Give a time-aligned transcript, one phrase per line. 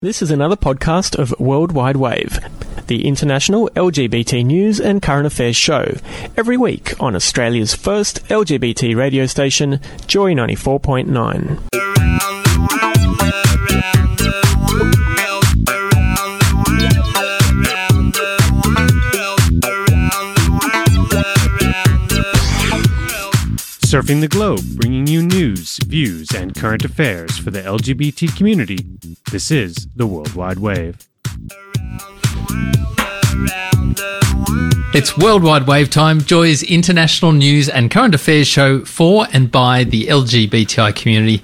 [0.00, 2.38] This is another podcast of Worldwide Wave,
[2.86, 5.92] the international LGBT news and current affairs show,
[6.36, 11.87] every week on Australia's first LGBT radio station, Joy 94.9.
[23.88, 28.84] Surfing the globe, bringing you news, views, and current affairs for the LGBT community.
[29.32, 31.08] This is the Worldwide Wave.
[34.92, 40.08] It's Worldwide Wave Time, Joy's international news and current affairs show for and by the
[40.08, 41.42] LGBTI community,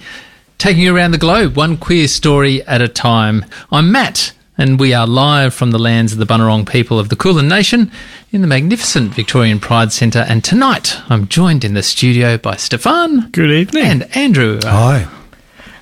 [0.58, 3.46] taking you around the globe, one queer story at a time.
[3.72, 7.16] I'm Matt, and we are live from the lands of the Bunurong people of the
[7.16, 7.90] Kulin Nation
[8.34, 10.26] in the magnificent Victorian Pride Centre.
[10.28, 13.30] And tonight, I'm joined in the studio by Stefan.
[13.30, 13.84] Good evening.
[13.84, 14.58] And Andrew.
[14.64, 15.06] Hi.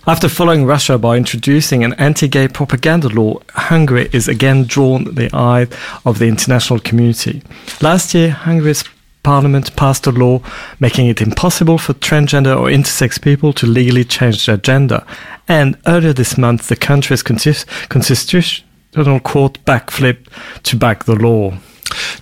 [0.07, 5.35] After following Russia by introducing an anti gay propaganda law, Hungary is again drawn the
[5.35, 5.67] eye
[6.05, 7.43] of the international community.
[7.81, 8.85] Last year, Hungary's
[9.23, 10.43] parliament passed a law
[10.79, 15.07] making it impossible for transgender or intersex people to legally change their gender.
[15.49, 20.27] And earlier this month, the country's constitutional court backflipped
[20.65, 21.55] to back the law.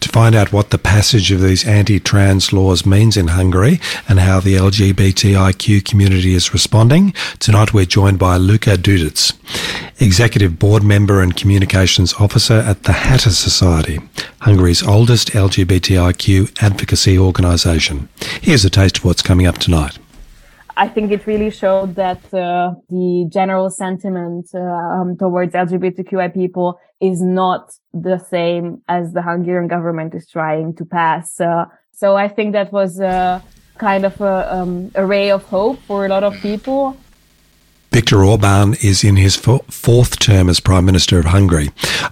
[0.01, 4.21] To find out what the passage of these anti trans laws means in Hungary and
[4.21, 9.33] how the LGBTIQ community is responding, tonight we're joined by Luca Dudits,
[9.99, 13.99] Executive Board Member and Communications Officer at the Hatter Society,
[14.41, 18.09] Hungary's oldest LGBTIQ advocacy organisation.
[18.41, 19.99] Here's a taste of what's coming up tonight.
[20.81, 26.81] I think it really showed that uh, the general sentiment uh, um, towards LGBTQI people
[27.03, 31.39] is not the same as the Hungarian government is trying to pass.
[31.39, 32.99] Uh, so I think that was
[33.77, 36.97] kind of a, um, a ray of hope for a lot of people.
[37.93, 41.71] Viktor Orban is in his fourth term as Prime Minister of Hungary.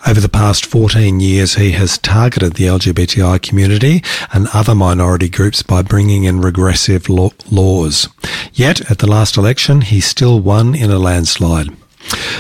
[0.09, 4.03] Over the past 14 years, he has targeted the LGBTI community
[4.33, 8.09] and other minority groups by bringing in regressive law- laws.
[8.53, 11.69] Yet, at the last election, he still won in a landslide.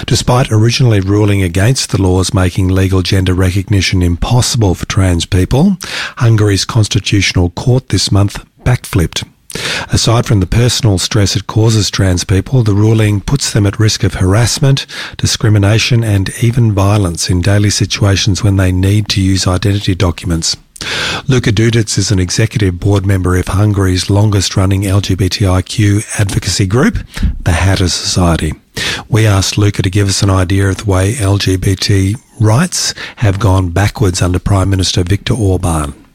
[0.06, 5.76] Despite originally ruling against the laws making legal gender recognition impossible for trans people,
[6.16, 9.24] Hungary's constitutional court this month backflipped
[9.92, 14.04] Aside from the personal stress it causes trans people, the ruling puts them at risk
[14.04, 14.86] of harassment,
[15.16, 20.56] discrimination, and even violence in daily situations when they need to use identity documents.
[21.26, 26.98] Luca Dudits is an executive board member of Hungary's longest running LGBTIQ advocacy group,
[27.42, 28.52] the Hatter Society.
[29.08, 33.70] We asked Luca to give us an idea of the way LGBT rights have gone
[33.70, 36.07] backwards under Prime Minister Viktor Orban.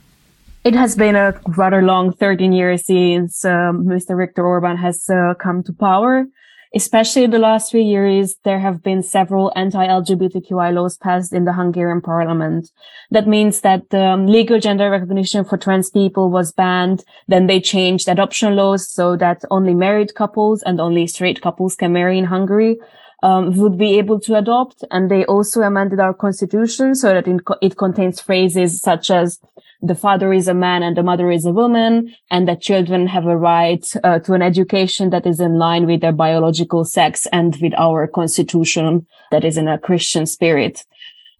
[0.63, 4.18] It has been a rather long 13 years since um, Mr.
[4.18, 6.25] Viktor Orban has uh, come to power.
[6.74, 11.53] Especially in the last three years, there have been several anti-LGBTQI laws passed in the
[11.53, 12.72] Hungarian parliament.
[13.12, 17.03] That means that um, legal gender recognition for trans people was banned.
[17.28, 21.91] Then they changed adoption laws so that only married couples and only straight couples can
[21.91, 22.78] marry in Hungary.
[23.22, 24.84] Um, would be able to adopt.
[24.91, 29.40] And they also amended our constitution so that it, co- it contains phrases such as
[29.84, 33.26] the father is a man and the mother is a woman and that children have
[33.26, 37.58] a right uh, to an education that is in line with their biological sex and
[37.62, 40.86] with our constitution that is in a Christian spirit.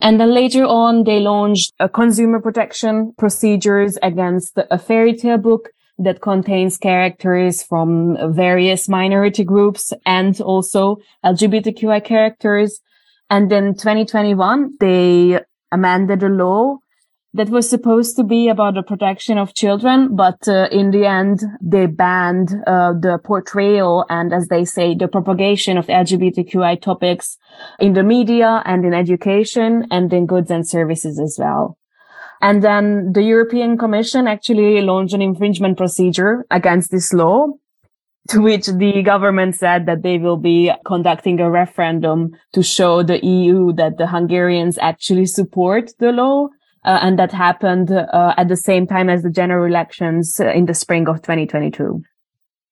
[0.02, 5.70] And then later on, they launched a consumer protection procedures against a fairy tale book
[5.98, 12.82] that contains characters from various minority groups and also LGBTQI characters.
[13.30, 15.40] And in 2021, they
[15.72, 16.80] amended a law
[17.36, 21.42] that was supposed to be about the protection of children, but uh, in the end,
[21.62, 27.38] they banned uh, the portrayal and, as they say, the propagation of LGBTQI topics
[27.80, 31.78] in the media and in education and in goods and services as well.
[32.40, 37.48] And then the European Commission actually launched an infringement procedure against this law,
[38.30, 43.26] to which the government said that they will be conducting a referendum to show the
[43.26, 46.50] EU that the Hungarians actually support the law
[46.86, 50.66] uh, and that happened uh, at the same time as the general elections uh, in
[50.66, 52.04] the spring of 2022.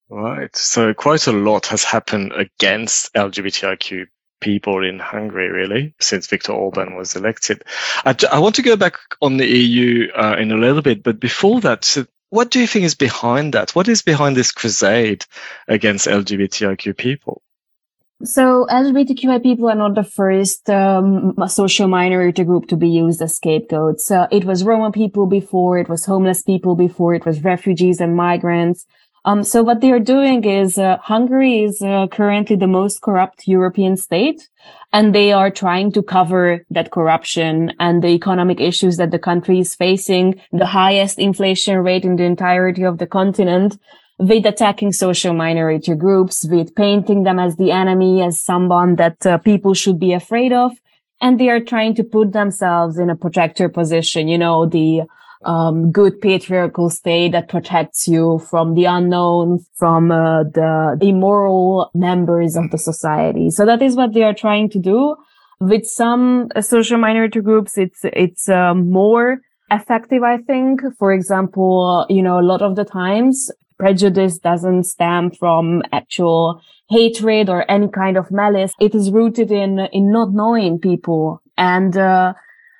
[0.09, 0.53] Right.
[0.55, 4.07] So quite a lot has happened against LGBTIQ
[4.41, 7.63] people in Hungary, really, since Viktor Orban was elected.
[8.03, 11.19] I, I want to go back on the EU uh, in a little bit, but
[11.19, 13.75] before that, so what do you think is behind that?
[13.75, 15.25] What is behind this crusade
[15.67, 17.41] against LGBTIQ people?
[18.23, 23.35] So LGBTQI people are not the first um, social minority group to be used as
[23.35, 24.11] scapegoats.
[24.11, 28.15] Uh, it was Roma people before, it was homeless people before, it was refugees and
[28.15, 28.85] migrants.
[29.25, 33.47] Um, so what they are doing is uh, Hungary is uh, currently the most corrupt
[33.47, 34.49] European state,
[34.93, 39.59] and they are trying to cover that corruption and the economic issues that the country
[39.59, 43.77] is facing, the highest inflation rate in the entirety of the continent,
[44.21, 49.39] with attacking social minority groups, with painting them as the enemy, as someone that uh,
[49.39, 50.71] people should be afraid of.
[51.19, 55.01] And they are trying to put themselves in a protector position, you know, the
[55.43, 62.55] um, good patriarchal state that protects you from the unknown, from uh, the immoral members
[62.55, 63.49] of the society.
[63.49, 65.15] So that is what they are trying to do.
[65.59, 69.41] With some uh, social minority groups, it's it's uh, more
[69.71, 70.81] effective, I think.
[70.99, 73.49] For example, you know, a lot of the times
[73.81, 78.73] prejudice doesn't stem from actual hatred or any kind of malice.
[78.79, 81.95] It is rooted in in not knowing people and.
[81.97, 82.33] Uh,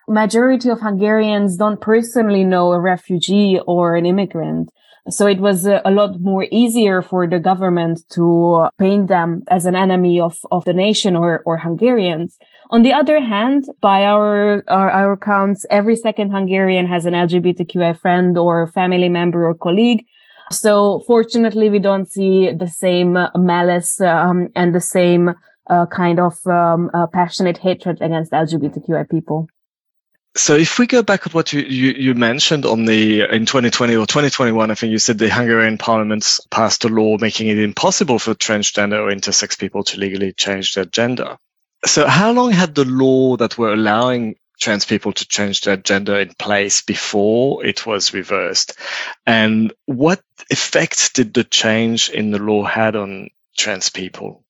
[0.08, 4.70] majority of Hungarians don't personally know a refugee or an immigrant.
[5.10, 9.76] So it was a, lot more easier for the government to paint them as an
[9.76, 12.38] enemy of, of the nation or, or Hungarians.
[12.70, 18.38] On the other hand, by our, our, our every second Hungarian has an LGBTQI friend
[18.38, 20.06] or family member or colleague.
[20.52, 25.34] So fortunately, we don't see the same malice um, and the same
[25.70, 29.48] uh, kind of um, uh, passionate hatred against LGBTQI people.
[30.36, 33.96] So if we go back at what you, you, you, mentioned on the in 2020
[33.98, 38.18] or 2021, I think you said the Hungarian parliament passed a law making it impossible
[38.18, 41.38] for transgender or intersex people to legally change their gender.
[41.86, 46.20] So how long had the law that were allowing trans people to change their gender
[46.20, 48.78] in place before it was reversed?
[49.26, 54.46] And what effect did the change in the law had on trans people?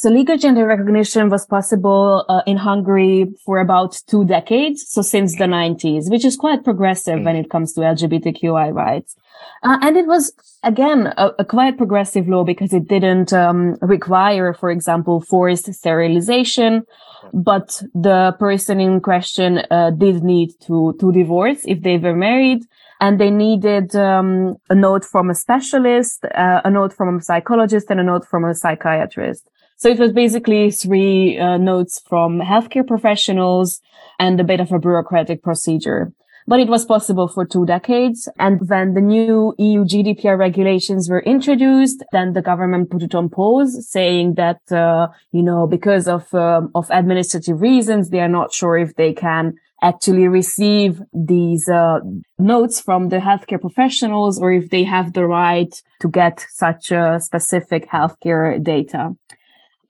[0.00, 4.86] So legal gender recognition was possible uh, in Hungary for about two decades.
[4.88, 9.14] So since the 90s, which is quite progressive when it comes to LGBTQI rights.
[9.62, 10.32] Uh, and it was
[10.62, 16.86] again a, a, quite progressive law because it didn't um, require, for example, forced sterilization,
[17.34, 22.62] but the person in question uh, did need to to divorce if they were married,
[23.02, 27.90] and they needed um, a note from a specialist, uh, a note from a psychologist,
[27.90, 29.46] and a note from a psychiatrist.
[29.80, 33.80] So it was basically three uh, notes from healthcare professionals
[34.18, 36.12] and a bit of a bureaucratic procedure.
[36.46, 38.28] But it was possible for two decades.
[38.38, 43.30] And when the new EU GDPR regulations were introduced, then the government put it on
[43.30, 48.52] pause, saying that, uh, you know, because of, um, of administrative reasons, they are not
[48.52, 52.00] sure if they can actually receive these uh,
[52.38, 57.18] notes from the healthcare professionals or if they have the right to get such a
[57.18, 59.14] specific healthcare data.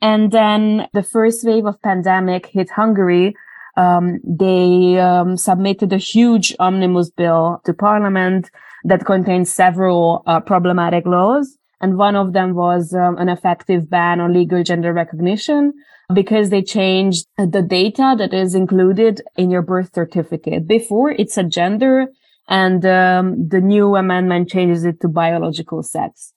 [0.02, 3.34] And then the first wave of pandemic hit Hungary.
[3.76, 8.50] Um, they um, submitted a huge omnibus bill to parliament
[8.84, 11.56] that contained several uh, problematic laws.
[11.80, 15.72] And one of them was um, an effective ban on legal gender recognition
[16.12, 20.66] because they changed the data that is included in your birth certificate.
[20.66, 22.08] Before it's a gender
[22.48, 26.34] and um, the new amendment changes it to biological sex.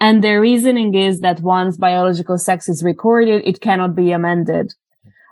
[0.00, 4.74] And their reasoning is that once biological sex is recorded, it cannot be amended.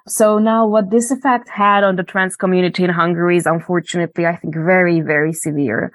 [0.08, 4.36] So now what this effect had on the trans community in Hungary is unfortunately, I
[4.36, 5.92] think, very, very severe.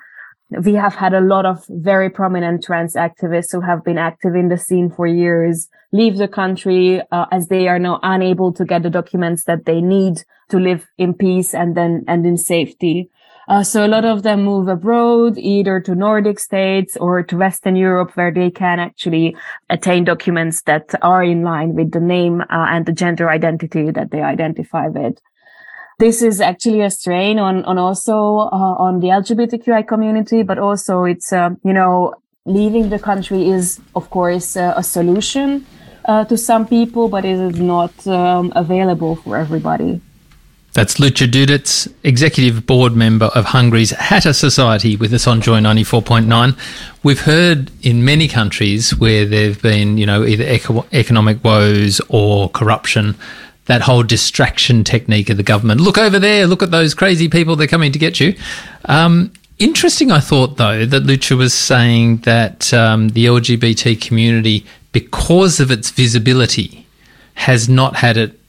[0.49, 4.49] We have had a lot of very prominent trans activists who have been active in
[4.49, 8.83] the scene for years leave the country uh, as they are now unable to get
[8.83, 13.09] the documents that they need to live in peace and then and in safety.
[13.47, 17.75] Uh, so a lot of them move abroad, either to Nordic states or to Western
[17.75, 19.35] Europe, where they can actually
[19.69, 24.11] attain documents that are in line with the name uh, and the gender identity that
[24.11, 25.19] they identify with.
[25.99, 31.03] This is actually a strain on, on also uh, on the LGBTQI community, but also
[31.03, 35.65] it's, uh, you know, leaving the country is, of course, uh, a solution
[36.05, 40.01] uh, to some people, but it is not um, available for everybody.
[40.73, 46.57] That's Luca Dudits, Executive Board Member of Hungary's Hatter Society, with us on Joy 94.9.
[47.03, 51.99] We've heard in many countries where there have been, you know, either eco- economic woes
[52.07, 53.15] or corruption,
[53.65, 55.81] that whole distraction technique of the government.
[55.81, 58.33] Look over there, look at those crazy people, they're coming to get you.
[58.85, 65.59] Um, interesting, I thought, though, that Luca was saying that um, the LGBT community, because
[65.59, 66.87] of its visibility,
[67.33, 68.40] has not had it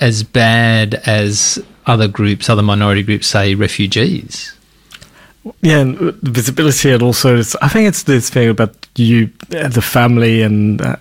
[0.00, 4.52] as bad as other groups, other minority groups, say refugees.
[5.62, 10.42] Yeah, and visibility, and also I think it's this thing about you, uh, the family,
[10.42, 10.96] and uh,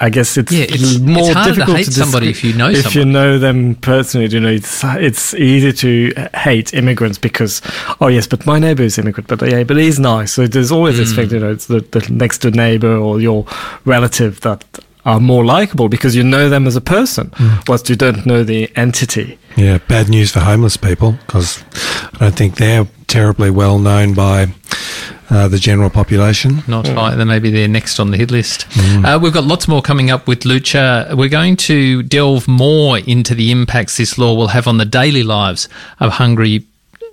[0.00, 2.52] I guess it's, Yeah, it's- more it's harder to difficult hate to somebody if you
[2.52, 4.28] know if you know them personally.
[4.28, 7.60] You know, it's it's easy to hate immigrants because
[8.00, 10.32] oh yes, but my neighbor is immigrant, but yeah, but he's nice.
[10.32, 11.16] So there's always this Mm.
[11.16, 13.46] thing, you know, it's the, the next door neighbor or your
[13.84, 14.62] relative that
[15.08, 17.68] are more likable because you know them as a person, Mm.
[17.68, 19.38] whilst you don't know the entity.
[19.56, 21.64] Yeah, bad news for homeless people because
[22.14, 24.48] I don't think they're terribly well known by
[25.30, 26.62] uh, the general population.
[26.68, 27.14] Not high.
[27.14, 28.66] Then maybe they're next on the hit list.
[29.04, 31.08] Uh, we've got lots more coming up with Luca.
[31.16, 35.22] We're going to delve more into the impacts this law will have on the daily
[35.22, 35.68] lives
[36.00, 36.64] of hungry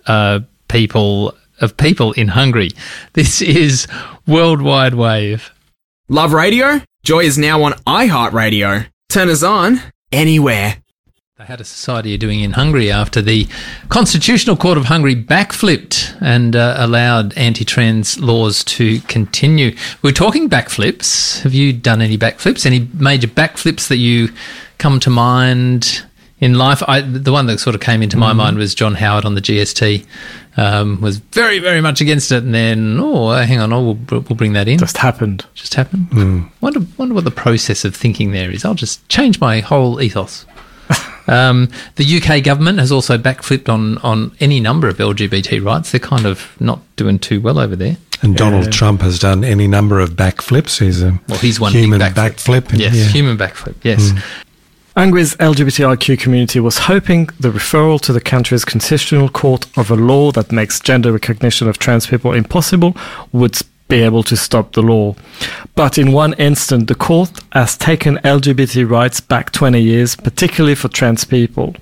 [0.08, 2.70] uh, people, of people in Hungary.
[3.14, 3.88] This is
[4.28, 5.52] Worldwide Wave.
[6.08, 6.82] Love radio?
[7.06, 8.88] Joy is now on iHeartRadio.
[9.10, 9.80] Turn us on
[10.12, 10.78] anywhere.
[11.38, 13.48] They had a society doing in Hungary after the
[13.90, 19.76] Constitutional Court of Hungary backflipped and uh, allowed anti-trans laws to continue.
[20.02, 21.44] We're talking backflips.
[21.44, 22.66] Have you done any backflips?
[22.66, 24.30] Any major backflips that you
[24.80, 26.04] come to mind
[26.40, 26.84] in life?
[26.88, 29.42] I, the one that sort of came into my mind was John Howard on the
[29.42, 30.06] GST.
[30.58, 34.38] Um, was very, very much against it, and then oh, hang on, oh, we'll, we'll
[34.38, 34.78] bring that in.
[34.78, 35.46] Just happened.
[35.54, 36.50] Just happened.
[36.62, 38.64] Wonder, wonder what the process of thinking there is.
[38.64, 40.46] I'll just change my whole ethos.
[41.28, 45.92] um, the UK government has also backflipped on on any number of LGBT rights.
[45.92, 47.98] They're kind of not doing too well over there.
[48.22, 50.80] And Donald Trump has done any number of backflips.
[50.80, 52.62] He's a Well, he's one human backflip.
[52.62, 52.80] backflip.
[52.80, 53.06] Yes, yeah.
[53.08, 53.76] human backflip.
[53.84, 54.12] Yes.
[54.98, 60.32] Hungary's LGBTIQ community was hoping the referral to the country's constitutional court of a law
[60.32, 62.96] that makes gender recognition of trans people impossible
[63.34, 63.58] would
[63.90, 65.14] be able to stop the law.
[65.76, 70.88] But in one instant, the court has taken LGBT rights back 20 years, particularly for
[70.88, 71.76] trans people.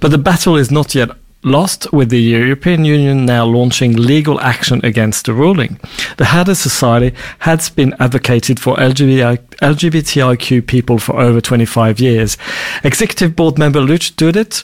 [0.00, 1.10] But the battle is not yet
[1.42, 5.78] lost, with the European Union now launching legal action against the ruling.
[6.16, 12.36] The Hatter Society has been advocated for LGBTIQ people for over 25 years.
[12.84, 14.62] Executive Board member Luch Dudit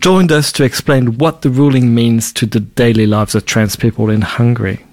[0.00, 4.08] joined us to explain what the ruling means to the daily lives of trans people
[4.10, 4.84] in Hungary.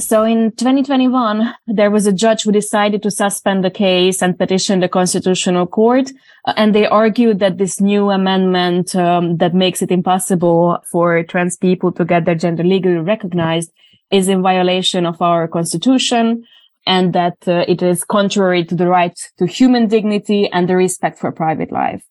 [0.00, 4.80] So in 2021, there was a judge who decided to suspend the case and petition
[4.80, 6.10] the constitutional court.
[6.46, 11.58] Uh, and they argued that this new amendment um, that makes it impossible for trans
[11.58, 13.72] people to get their gender legally recognized
[14.10, 16.44] is in violation of our constitution
[16.86, 21.18] and that uh, it is contrary to the right to human dignity and the respect
[21.18, 22.02] for private life.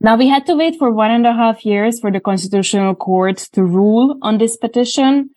[0.00, 3.38] Now we had to wait for one and a half years for the constitutional court
[3.54, 5.30] to rule on this petition.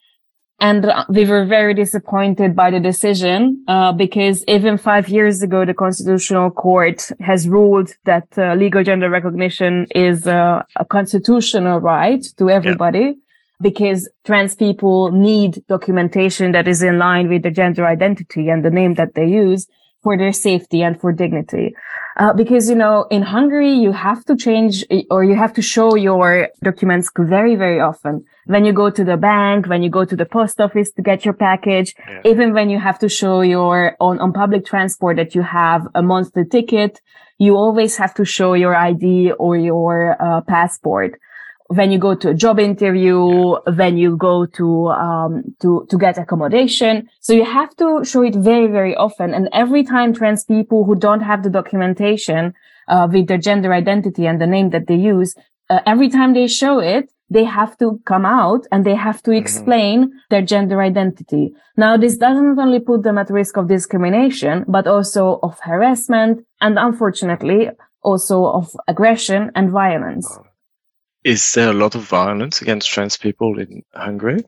[0.62, 5.66] And uh, we were very disappointed by the decision uh, because even five years ago,
[5.66, 12.24] the Constitutional Court has ruled that uh, legal gender recognition is uh, a constitutional right
[12.38, 13.16] to everybody
[13.60, 18.70] because trans people need documentation that is in line with their gender identity and the
[18.70, 19.68] name that they use
[20.04, 21.74] for their safety and for dignity.
[22.22, 25.96] Uh, because, you know, in Hungary, you have to change or you have to show
[25.96, 28.24] your documents very, very often.
[28.46, 31.26] When you go to the bank, when you go to the post office to get
[31.26, 35.42] your package, even when you have to show your on, on public transport that you
[35.42, 37.02] have a monthly ticket,
[37.40, 41.20] you always have to show your ID or your uh, passport
[41.72, 46.18] when you go to a job interview, when you go to um, to to get
[46.18, 47.10] accommodation.
[47.22, 49.34] So you have to show it very very often.
[49.34, 52.54] And every time trans people who don't have the documentation
[52.88, 55.36] uh, with their gender identity and the name that they use,
[55.70, 59.32] uh, every time they show it, they have to come out and they have to
[59.32, 61.54] explain their gender identity.
[61.78, 66.78] Now, this doesn't only put them at risk of discrimination, but also of harassment and
[66.78, 67.70] unfortunately
[68.04, 70.28] also of aggression and violence.
[71.24, 74.44] Is there a lot of violence against trans people in Hungary?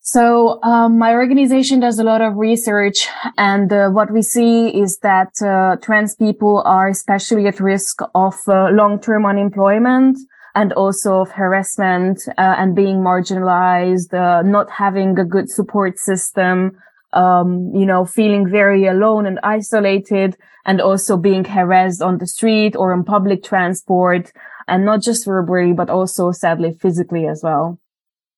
[0.00, 3.06] So um, my organization does a lot of research,
[3.38, 8.34] and uh, what we see is that uh, trans people are especially at risk of
[8.48, 10.18] uh, long-term unemployment
[10.56, 16.76] and also of harassment uh, and being marginalized, uh, not having a good support system,
[17.12, 22.74] um, you know, feeling very alone and isolated, and also being harassed on the street
[22.76, 24.32] or on public transport,
[24.68, 27.78] and not just verbally, but also sadly physically as well.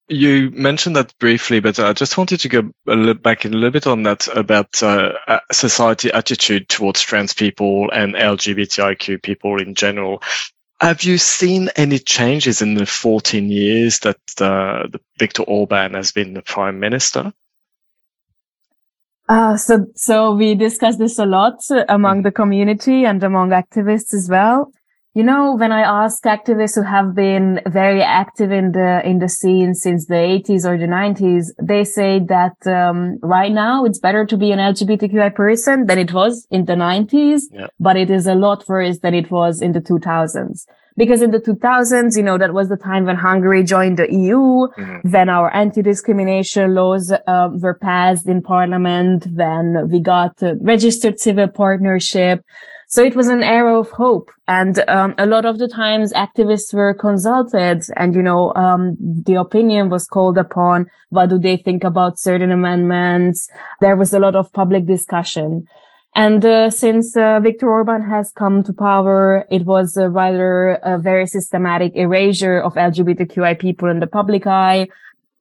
[0.08, 3.70] You mentioned that briefly, but I just wanted to go a little back a little
[3.70, 5.12] bit on that about uh,
[5.50, 10.22] society attitude towards trans people and LGBTIQ people in general.
[10.80, 16.12] Have you seen any changes in the 14 years that uh, the Viktor Orban has
[16.12, 17.32] been the prime minister?
[19.26, 24.28] Uh, so, so we discuss this a lot among the community and among activists as
[24.28, 24.70] well.
[25.16, 29.28] You know, when I ask activists who have been very active in the, in the
[29.28, 34.26] scene since the 80s or the 90s, they say that, um, right now it's better
[34.26, 37.68] to be an LGBTQI person than it was in the 90s, Yeah.
[37.78, 40.66] but it is a lot worse than it was in the 2000s.
[40.96, 44.66] Because in the 2000s, you know, that was the time when Hungary joined the EU,
[44.78, 45.00] Mhm.
[45.04, 51.46] then our anti-discrimination laws uh, were passed in parliament, then we got a registered civil
[51.46, 52.40] partnership.
[52.94, 54.30] So it was an era of hope.
[54.46, 59.34] And um, a lot of the times activists were consulted and, you know, um, the
[59.34, 60.86] opinion was called upon.
[61.08, 63.50] What do they think about certain amendments?
[63.80, 65.66] There was a lot of public discussion.
[66.14, 71.26] And uh, since uh, Viktor Orban has come to power, it was rather a very
[71.26, 74.86] systematic erasure of LGBTQI people in the public eye.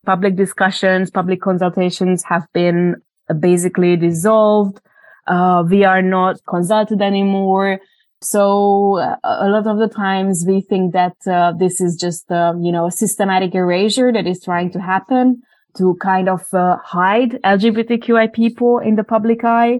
[0.08, 2.96] Public discussions, public consultations have been
[3.40, 4.82] basically dissolved.
[5.28, 7.80] Uh, we are not consulted anymore.
[8.22, 12.62] So uh, a lot of the times we think that uh, this is just, um,
[12.62, 15.42] you know, a systematic erasure that is trying to happen
[15.78, 19.80] to kind of uh, hide LGBTQI people in the public eye.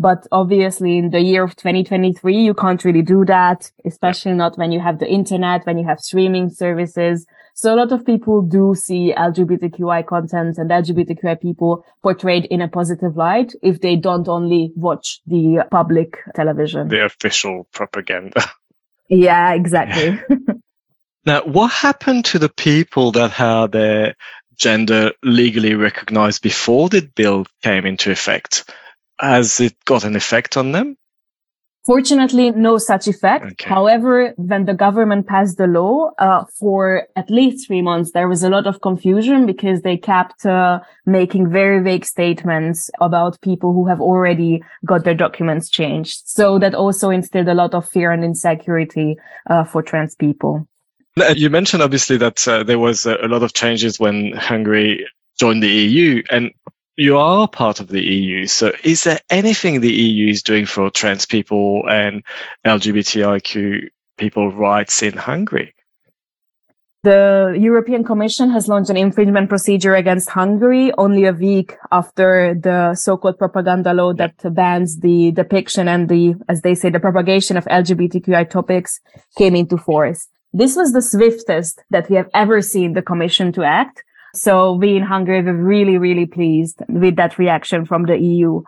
[0.00, 4.72] But obviously in the year of 2023, you can't really do that, especially not when
[4.72, 7.26] you have the internet, when you have streaming services.
[7.54, 12.68] So a lot of people do see LGBTQI content and LGBTQI people portrayed in a
[12.68, 16.88] positive light if they don't only watch the public television.
[16.88, 18.42] The official propaganda.
[19.12, 20.20] Yeah, exactly.
[21.26, 24.14] Now, what happened to the people that had their
[24.56, 28.70] gender legally recognized before the bill came into effect?
[29.20, 30.96] Has it got an effect on them?
[31.86, 33.44] Fortunately, no such effect.
[33.44, 33.68] Okay.
[33.68, 38.42] However, when the government passed the law, uh, for at least three months, there was
[38.42, 43.86] a lot of confusion because they kept uh, making very vague statements about people who
[43.86, 46.22] have already got their documents changed.
[46.26, 49.16] So that also instilled a lot of fear and insecurity
[49.48, 50.68] uh, for trans people.
[51.34, 55.06] You mentioned obviously that uh, there was a, a lot of changes when Hungary
[55.38, 56.52] joined the EU and
[57.00, 58.46] you are part of the EU.
[58.46, 62.22] So is there anything the EU is doing for trans people and
[62.66, 65.74] LGBTIQ people rights in Hungary?
[67.02, 72.94] The European Commission has launched an infringement procedure against Hungary only a week after the
[72.94, 77.64] so-called propaganda law that bans the depiction and the, as they say, the propagation of
[77.64, 79.00] LGBTQI topics
[79.38, 80.28] came into force.
[80.52, 84.04] This was the swiftest that we have ever seen the Commission to act.
[84.34, 88.62] So we in Hungary were really, really pleased with that reaction from the EU.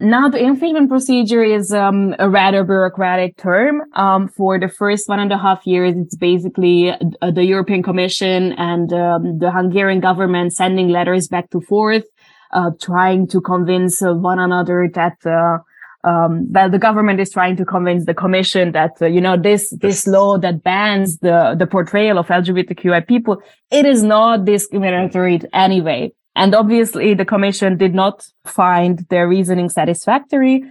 [0.00, 3.82] Now the infringement procedure is um, a rather bureaucratic term.
[3.94, 8.52] Um, for the first one and a half years, it's basically uh, the European Commission
[8.54, 12.04] and um, the Hungarian government sending letters back to forth,
[12.52, 15.58] uh, trying to convince uh, one another that uh,
[16.04, 19.70] um, well, the government is trying to convince the commission that uh, you know this
[19.80, 26.12] this law that bans the the portrayal of LGBTQI people it is not discriminatory anyway.
[26.36, 30.64] And obviously, the commission did not find their reasoning satisfactory.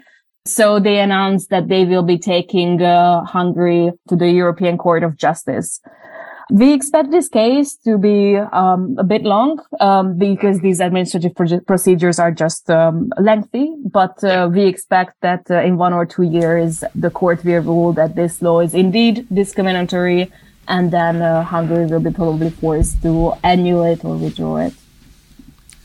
[0.46, 5.18] So they announced that they will be taking uh, Hungary to the European Court of
[5.18, 5.80] Justice.
[6.54, 11.60] We expect this case to be um, a bit long um, because these administrative pro-
[11.62, 13.74] procedures are just um, lengthy.
[13.84, 17.94] But uh, we expect that uh, in one or two years, the court will rule
[17.94, 20.32] that this law is indeed discriminatory,
[20.68, 24.76] and then uh, Hungary will be probably forced to annul it or withdraw it.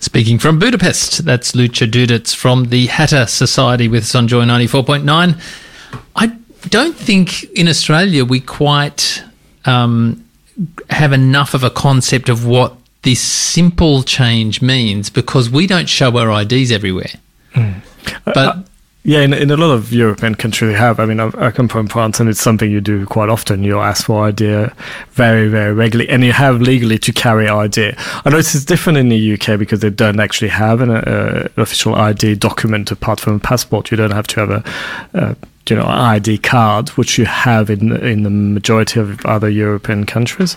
[0.01, 5.41] Speaking from Budapest, that's Luca Dudits from the Hatter Society with us on Joy 94.9.
[6.15, 6.27] I
[6.69, 9.25] don't think in Australia we quite
[9.65, 10.28] um,
[10.91, 16.17] have enough of a concept of what this simple change means because we don't show
[16.19, 17.13] our IDs everywhere.
[17.55, 17.73] Hmm.
[18.25, 18.63] But uh, uh,
[19.05, 20.99] Yeah, in, in a lot of European countries, we have.
[20.99, 23.63] I mean, I, I come from France, and it's something you do quite often.
[23.63, 24.67] You ask for ID
[25.13, 27.95] very, very regularly, and you have legally to carry ID.
[27.97, 31.95] I know it's different in the UK because they don't actually have an uh, official
[31.95, 33.91] ID document apart from a passport.
[33.91, 34.65] You don't have to have a,
[35.15, 35.35] uh,
[35.71, 40.07] you know, an ID card, which you have in in the majority of other European
[40.07, 40.57] countries.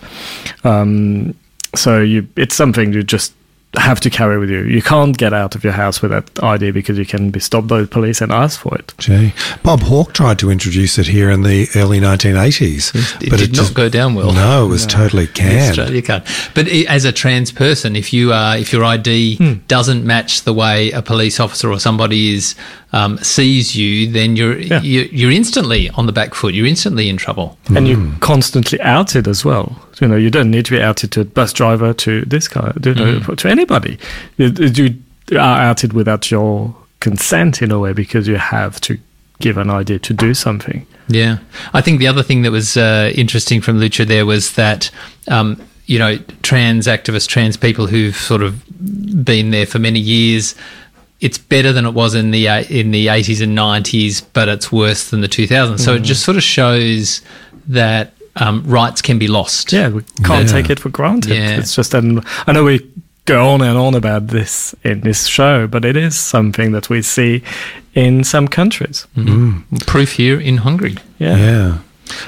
[0.63, 1.35] Um,
[1.75, 3.33] so you, it's something you just
[3.77, 4.63] have to carry with you.
[4.63, 7.67] You can't get out of your house with that ID because you can be stopped
[7.67, 8.93] by the police and asked for it.
[8.97, 9.33] Gee.
[9.63, 12.93] Bob Hawke tried to introduce it here in the early 1980s.
[13.21, 14.33] it did not go down well.
[14.33, 15.69] No, it was totally canned.
[15.69, 16.25] Australia can't.
[16.53, 19.53] But i- as a trans person, if you are, if your ID Hmm.
[19.67, 22.55] doesn't match the way a police officer or somebody is
[22.93, 24.81] um, sees you, then you're, Yeah.
[24.81, 26.53] you're you're instantly on the back foot.
[26.53, 27.57] You're instantly in trouble.
[27.75, 29.81] And you're constantly outed as well.
[30.01, 32.73] You know, you don't need to be outed to a bus driver, to this guy,
[32.83, 33.97] you know, to anybody.
[34.37, 38.97] You, you are outed without your consent in a way because you have to
[39.39, 40.85] give an idea to do something.
[41.07, 41.37] Yeah.
[41.73, 44.91] I think the other thing that was uh, interesting from Luca there was that,
[45.27, 48.63] um, you know, trans activists, trans people who've sort of
[49.25, 50.55] been there for many years,
[51.21, 54.71] it's better than it was in the uh, in the 80s and 90s, but it's
[54.71, 55.79] worse than the 2000s.
[55.79, 57.21] So it just sort of shows
[57.67, 59.71] that um, rights can be lost.
[59.71, 60.53] Yeah, we can't Yeah.
[60.61, 61.33] take it for granted.
[61.33, 61.57] Yeah.
[61.59, 62.79] It's just, an, I know we
[63.25, 67.01] go on and on about this in this show, but it is something that we
[67.01, 67.43] see
[67.93, 69.05] in some countries.
[69.85, 70.95] Proof here in Hungary.
[71.19, 71.37] Yeah.
[71.37, 71.77] Yeah.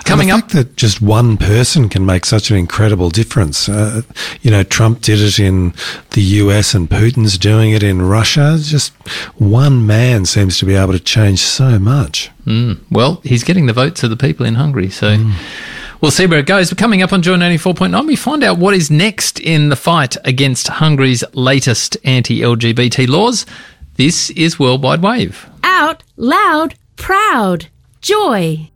[0.06, 3.68] Coming and the up- fact that just one person can make such an incredible difference.
[3.70, 4.02] Uh,
[4.42, 5.74] you know, Trump did it in
[6.12, 8.58] the US and Putin's doing it in Russia.
[8.62, 8.94] Just
[9.40, 12.30] one man seems to be able to change so much.
[12.46, 12.80] Mm.
[12.92, 14.90] Well, he's getting the votes of the people in Hungary.
[14.90, 15.18] So
[16.02, 16.70] we'll see where it goes.
[16.70, 20.18] But coming up on Joy 94.9, we find out what is next in the fight
[20.26, 23.46] against Hungary's latest anti LGBT laws.
[23.96, 25.50] This is Worldwide Wave.
[25.64, 27.68] Out loud, proud,
[28.02, 28.70] joy.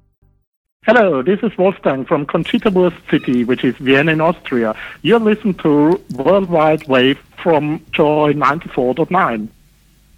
[0.87, 2.71] Hello, this is Wolfgang from Conchita
[3.11, 4.73] City, which is Vienna in Austria.
[5.01, 9.49] You're listening to Worldwide Wave from Joy 94.9.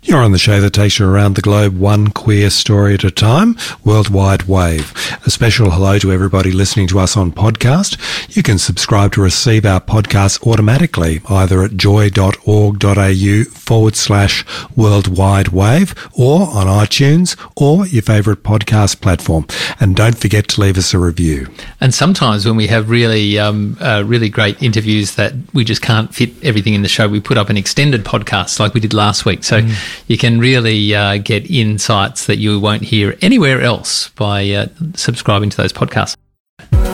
[0.02, 3.12] You're on the show that takes you around the globe one queer story at a
[3.12, 4.94] time, Worldwide Wave.
[5.26, 7.98] A special hello to everybody listening to us on podcast.
[8.34, 15.94] You can subscribe to receive our podcast automatically either at joy.org.au forward slash worldwide wave
[16.18, 19.48] or on iTunes or your favourite podcast platform.
[19.82, 21.48] And don't forget to leave us a review.
[21.82, 26.16] And sometimes when we have really, um, uh, really great interviews that we just can't
[26.16, 29.26] fit everything in the show, we put up an extended podcast like we did last
[29.26, 29.44] week.
[29.44, 29.68] So
[30.08, 35.50] you can really uh, get insights that you won't hear anywhere else by uh, subscribing
[35.50, 36.16] to those podcasts.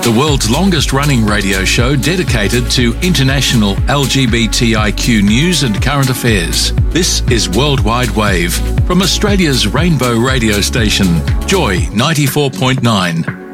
[0.05, 6.73] The world's longest running radio show dedicated to international LGBTIQ news and current affairs.
[6.91, 8.53] This is Worldwide Wave
[8.85, 11.07] from Australia's rainbow radio station,
[11.47, 13.44] Joy 94.9.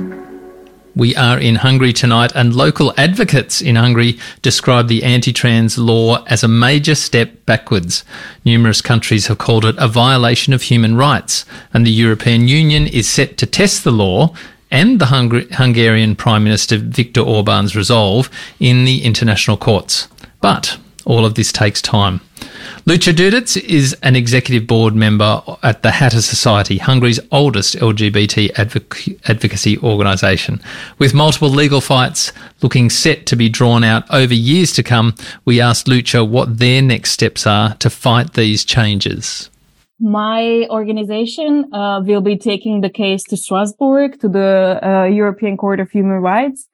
[0.95, 6.23] We are in Hungary tonight, and local advocates in Hungary describe the anti trans law
[6.25, 8.03] as a major step backwards.
[8.43, 13.07] Numerous countries have called it a violation of human rights, and the European Union is
[13.07, 14.35] set to test the law
[14.69, 20.09] and the Hungar- Hungarian Prime Minister Viktor Orban's resolve in the international courts.
[20.41, 22.19] But all of this takes time.
[22.85, 29.19] Luca Dudits is an executive board member at the Hatter Society, Hungary's oldest LGBT advoc-
[29.29, 30.59] advocacy organisation.
[30.97, 35.13] With multiple legal fights looking set to be drawn out over years to come,
[35.45, 39.51] we asked Luca what their next steps are to fight these changes.
[39.99, 45.79] My organization uh, will be taking the case to Strasbourg, to the uh, European Court
[45.79, 46.67] of Human Rights.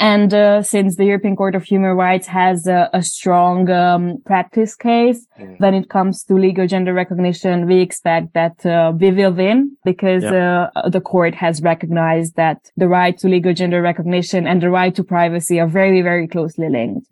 [0.00, 4.76] And uh, since the European Court of Human Rights has a, a strong um, practice
[4.76, 5.26] case
[5.58, 10.22] when it comes to legal gender recognition, we expect that uh, we will win because
[10.22, 14.94] uh, the court has recognized that the right to legal gender recognition and the right
[14.94, 17.08] to privacy are very, very closely linked.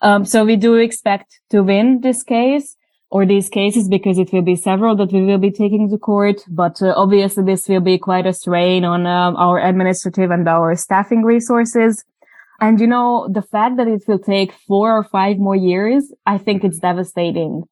[0.00, 2.76] Um, so we do expect to win this case
[3.10, 6.40] or these cases because it will be several that we will be taking to court.
[6.48, 10.74] But uh, obviously this will be quite a strain on um, our administrative and our
[10.76, 12.02] staffing resources.
[12.62, 16.38] And you know, the fact that it will take four or five more years, I
[16.38, 17.64] think it's devastating.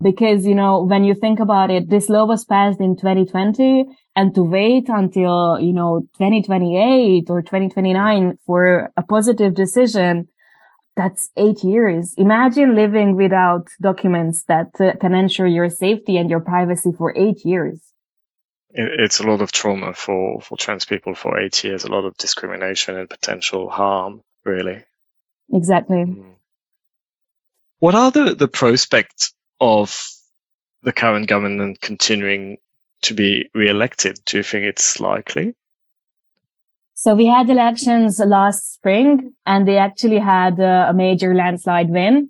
[0.00, 3.84] Because, you know, when you think about it, this law was passed in 2020
[4.16, 10.28] and to wait until, you know, 2028 or 2029 for a positive decision,
[10.96, 12.14] that's eight years.
[12.16, 17.44] Imagine living without documents that uh, can ensure your safety and your privacy for eight
[17.44, 17.82] years.
[18.70, 22.16] It's a lot of trauma for, for trans people for eight years, a lot of
[22.16, 24.82] discrimination and potential harm, really.
[25.52, 26.04] Exactly.
[27.78, 30.08] What are the, the prospects of
[30.82, 32.58] the current government continuing
[33.02, 34.18] to be re-elected?
[34.24, 35.54] Do you think it's likely?
[36.94, 42.28] So we had elections last spring and they actually had uh, a major landslide win.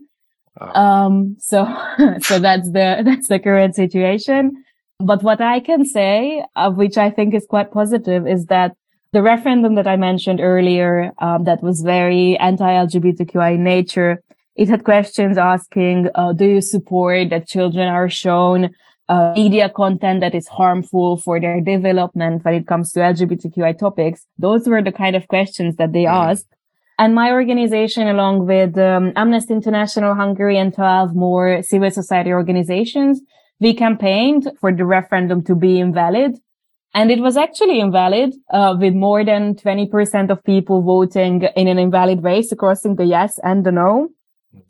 [0.61, 1.65] Um, so,
[2.21, 4.65] so that's the, that's the current situation.
[5.01, 8.77] But what I can say, uh, which I think is quite positive, is that
[9.13, 14.23] the referendum that I mentioned earlier, um, that was very anti-LGBTQI in nature,
[14.55, 18.71] it had questions asking, uh, do you support that children are shown
[19.09, 24.27] uh, media content that is harmful for their development when it comes to LGBTQI topics?
[24.37, 26.49] Those were the kind of questions that they asked.
[26.99, 33.21] And my organization, along with um, Amnesty International Hungary and 12 more civil society organizations,
[33.61, 36.37] we campaigned for the referendum to be invalid.
[36.99, 41.79] And it was actually invalid, uh, with more than 20% of people voting in an
[41.79, 44.09] invalid race, crossing the yes and the no,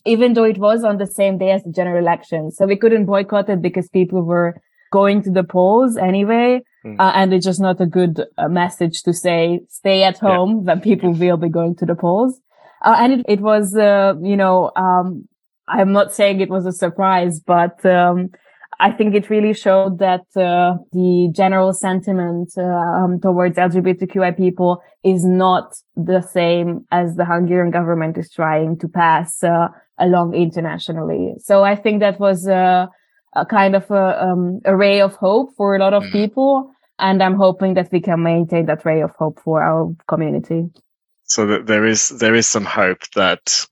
[0.05, 2.51] even though it was on the same day as the general election.
[2.51, 4.61] So we couldn't boycott it because people were
[4.93, 6.61] going to the polls anyway.
[6.99, 10.83] Uh, and it's just not a good uh, message to say, stay at home when
[10.83, 12.41] people will be going to the polls.
[12.83, 15.27] Uh, and it, it was, uh, you know, um,
[15.67, 18.29] I'm not saying it was a surprise, but, um,
[18.81, 24.81] I think it really showed that uh, the general sentiment uh, um, towards LGBTQI people
[25.03, 31.35] is not the same as the Hungarian government is trying to pass uh, along internationally.
[31.39, 32.89] So I think that was a,
[33.35, 36.71] a kind of a, um, a, ray of hope for a lot of people.
[37.01, 40.67] And I'm hoping that we can maintain that ray of hope for our community.
[41.25, 43.67] So that there is there is some hope that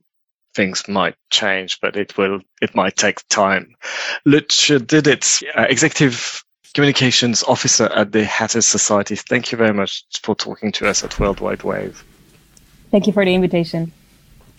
[0.56, 3.76] things might change, but it will it might take time.
[4.24, 6.42] Lucia Didit, uh, executive
[6.74, 9.16] communications officer at the Hatters Society.
[9.16, 12.02] Thank you very much for talking to us at Worldwide Wave.
[12.90, 13.92] Thank you for the invitation.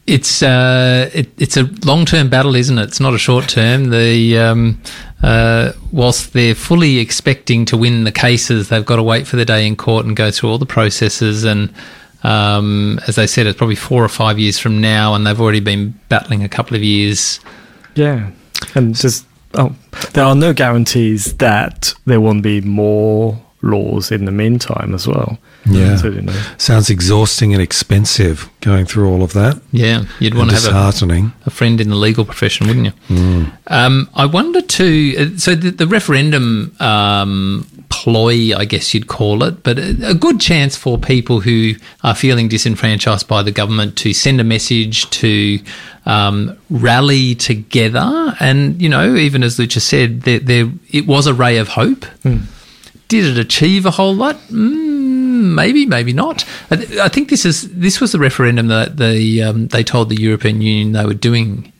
[0.05, 2.83] It's uh, it, it's a long term battle, isn't it?
[2.83, 3.89] It's not a short term.
[3.89, 4.81] The um,
[5.21, 9.43] uh, whilst they're fully expecting to win the cases, they've got to wait for the
[9.43, 11.43] day in court and go through all the processes.
[11.43, 11.73] And
[12.23, 15.59] um, as I said, it's probably four or five years from now, and they've already
[15.59, 17.39] been battling a couple of years.
[17.95, 18.31] Yeah,
[18.75, 19.75] and just oh,
[20.13, 25.37] there are no guarantees that there won't be more laws in the meantime as well.
[25.69, 25.97] Yeah.
[25.97, 26.43] So, you know.
[26.57, 29.61] Sounds exhausting and expensive going through all of that.
[29.71, 31.33] Yeah, you'd want to have disheartening.
[31.45, 32.93] a, a friend in the legal profession, wouldn't you?
[33.15, 33.51] Mm.
[33.67, 35.15] Um, I wonder too.
[35.17, 40.13] uh, So the, the referendum um, ploy, I guess you'd call it, but a, a
[40.13, 41.73] good chance for people who
[42.03, 45.59] are feeling disenfranchised by the government to send a message to
[46.05, 51.33] um, rally together, and you know, even as Lucia said, there, there it was a
[51.33, 52.05] ray of hope.
[53.09, 54.35] Did it achieve a whole lot?
[54.49, 56.45] Mm, maybe, maybe not.
[56.69, 60.09] I, th- I think this is this was the referendum that the um, they told
[60.09, 61.71] the European Union they were doing.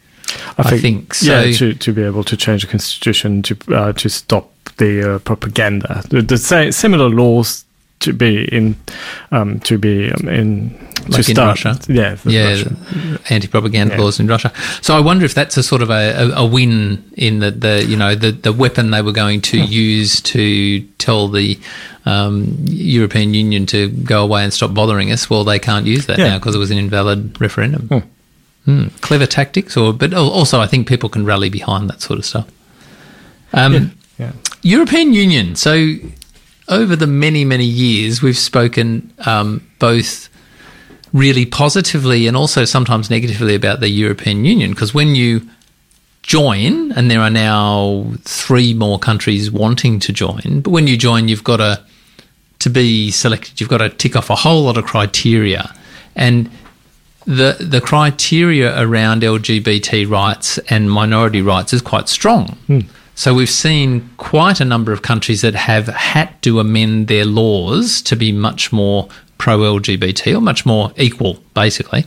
[0.58, 1.40] I think, so.
[1.40, 5.20] yeah, to, to be able to change the constitution to uh, to stop the uh,
[5.20, 6.04] propaganda.
[6.10, 7.66] The, the sa- similar laws
[8.00, 8.76] to be in
[9.32, 10.70] um, to be um, in
[11.12, 11.64] to in start.
[11.66, 11.80] Russia.
[11.90, 13.20] Yeah, yeah, Russia.
[13.30, 14.02] anti-propaganda Yeah.
[14.02, 14.52] laws in Russia.
[14.82, 17.84] So I wonder if that's a sort of a, a, a win in the, the
[17.88, 21.58] you know the, the weapon they were going to use to tell the
[22.06, 25.28] um, European Union to go away and stop bothering us.
[25.30, 26.30] Well, they can't use that Yeah.
[26.30, 28.04] now because it was an invalid referendum.
[28.66, 28.88] Hmm.
[29.02, 32.48] Clever tactics, or but also I think people can rally behind that sort of stuff.
[33.54, 34.34] Um, yeah.
[34.62, 35.56] European Union.
[35.56, 35.96] So
[36.68, 40.30] over the many many years, we've spoken um, both
[41.14, 45.48] really positively and also sometimes negatively about the European Union because when you
[46.28, 51.28] join, and there are now three more countries wanting to join, but when you join,
[51.28, 51.82] you've got to
[52.60, 53.60] to be selected.
[53.60, 55.74] You've got to tick off a whole lot of criteria,
[56.16, 56.50] and
[57.26, 62.58] the the criteria around LGBT rights and minority rights is quite strong.
[63.18, 68.00] So we've seen quite a number of countries that have had to amend their laws
[68.04, 72.06] to be much more pro LGBT or much more equal, basically,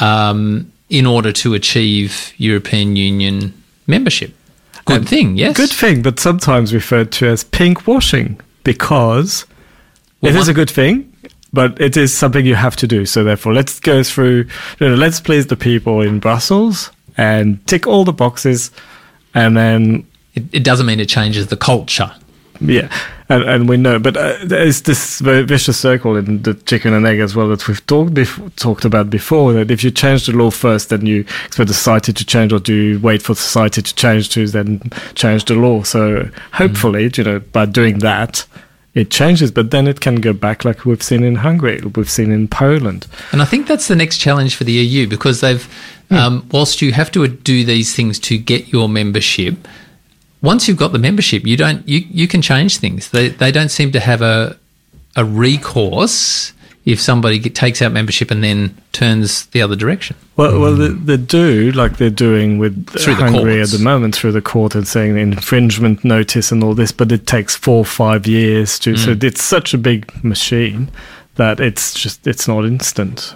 [0.00, 3.54] um, in order to achieve European Union
[3.86, 4.34] membership.
[4.84, 5.56] Good And thing, yes.
[5.56, 9.46] Good thing, but sometimes referred to as pink washing because
[10.20, 11.10] Well, it is one- a good thing,
[11.54, 13.06] but it is something you have to do.
[13.06, 14.44] So therefore, let's go through.
[14.78, 18.70] You know, let's please the people in Brussels and tick all the boxes,
[19.34, 22.10] and then It, it doesn't mean it changes the culture.
[22.60, 22.88] yeah,
[23.28, 27.20] and, and we know, but uh, there's this vicious circle in the chicken and egg
[27.20, 29.52] as well that we've talked bef- talked about before.
[29.52, 32.74] That if you change the law first, then you expect society to change, or do
[32.74, 34.82] you wait for society to change to then
[35.14, 35.82] change the law?
[35.82, 38.46] So hopefully, you know, by doing that,
[38.94, 39.50] it changes.
[39.50, 43.06] But then it can go back, like we've seen in Hungary, we've seen in Poland.
[43.32, 45.66] And I think that's the next challenge for the EU because they've,
[46.10, 49.66] um, whilst you have to do these things to get your membership,
[50.44, 53.10] once you've got the membership, you don't you, you can change things.
[53.10, 54.56] They they don't seem to have a
[55.16, 56.52] a recourse
[56.84, 60.14] if somebody get, takes out membership and then turns the other direction.
[60.36, 63.72] Well, well, they, they do like they're doing with Through Hungary courts.
[63.72, 67.26] at the moment through the court and saying infringement notice and all this, but it
[67.26, 68.96] takes four or five years to.
[68.98, 69.24] So Mm.
[69.24, 70.90] it's such a big machine
[71.36, 73.34] that it's just it's not instant.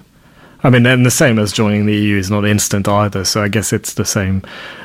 [0.63, 3.25] I mean, and the same as joining the EU is not instant either.
[3.25, 4.43] So I guess it's the same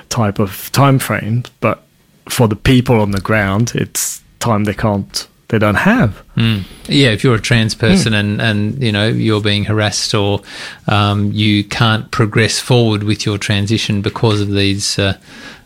[0.10, 1.84] type of time frame, but
[2.28, 6.24] for the people on the ground, it's time they can't, they don't have.
[6.36, 6.64] Mm.
[6.88, 10.42] Yeah, if you're a trans person and, and you know you're being harassed or
[10.88, 15.18] um, you can't progress forward with your transition because of these uh,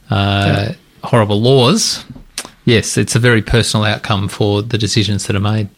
[0.10, 2.06] uh, horrible laws,
[2.66, 5.70] yes, it's a very personal outcome for the decisions that are made.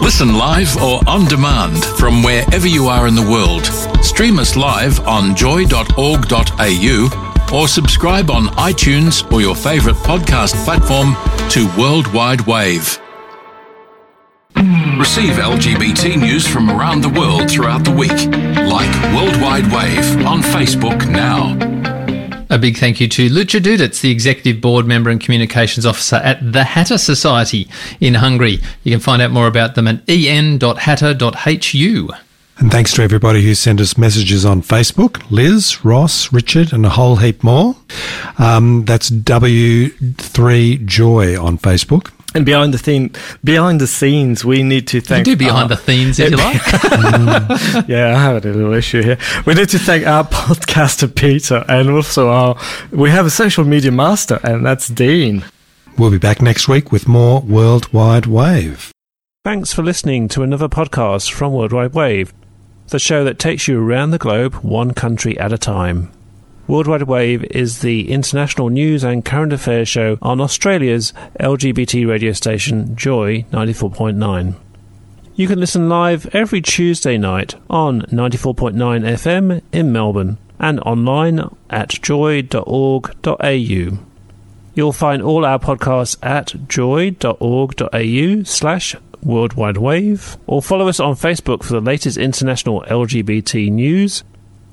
[0.00, 3.66] Listen live or on demand from wherever you are in the world.
[4.04, 11.14] Stream us live on joy.org.au or subscribe on iTunes or your favourite podcast platform
[11.50, 12.98] to Worldwide Wave.
[14.98, 18.10] Receive LGBT news from around the world throughout the week.
[18.10, 21.56] Like Worldwide Wave on Facebook now.
[22.48, 26.52] A big thank you to Lucia Dudits, the Executive Board Member and Communications Officer at
[26.52, 27.68] the Hatter Society
[28.00, 28.60] in Hungary.
[28.82, 32.08] You can find out more about them at en.hatter.hu.
[32.58, 36.90] And thanks to everybody who sent us messages on Facebook Liz, Ross, Richard, and a
[36.90, 37.76] whole heap more.
[38.38, 42.12] Um, that's W3Joy on Facebook.
[42.34, 43.12] And behind the theme,
[43.44, 45.26] behind the scenes, we need to thank.
[45.26, 46.60] You do behind our- the themes if you like.
[47.88, 49.16] yeah, I have a little issue here.
[49.46, 52.58] We need to thank our podcaster Peter, and also our.
[52.90, 55.44] We have a social media master, and that's Dean.
[55.96, 58.92] We'll be back next week with more Worldwide Wave.
[59.44, 62.34] Thanks for listening to another podcast from Worldwide Wave,
[62.88, 66.10] the show that takes you around the globe one country at a time.
[66.68, 72.96] Worldwide Wave is the international news and current affairs show on Australia's LGBT radio station
[72.96, 74.56] Joy 94.9.
[75.36, 81.90] You can listen live every Tuesday night on 94.9 FM in Melbourne and online at
[81.90, 82.38] joy.org.au.
[84.74, 91.62] You'll find all our podcasts at joy.org.au slash worldwide wave or follow us on Facebook
[91.62, 94.24] for the latest international LGBT news.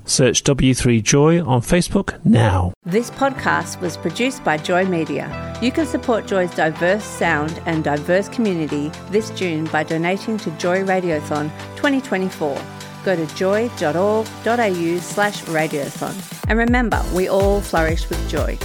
[0.06, 2.74] Search W3Joy on Facebook now.
[2.84, 5.58] This podcast was produced by Joy Media.
[5.62, 10.82] You can support Joy's diverse sound and diverse community this June by donating to Joy
[10.82, 12.60] Radiothon 2024.
[13.04, 16.48] Go to joy.org.au slash radiothon.
[16.48, 18.58] And remember, we all flourish with joy.